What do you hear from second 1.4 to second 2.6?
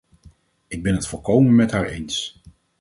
met haar eens.